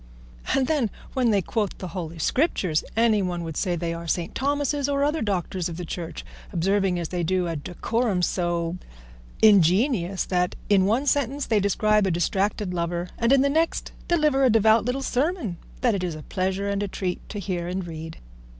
[0.55, 2.83] And then, when they quote the Holy Scriptures!
[2.97, 4.33] anyone would say they are St.
[4.33, 8.77] Thomases or other doctors of the Church, observing as they do a decorum so
[9.43, 14.43] ingenious that in one sentence they describe a distracted lover and in the next deliver
[14.43, 17.85] a devout little sermon that it is a pleasure and a treat to hear and
[17.85, 18.17] read.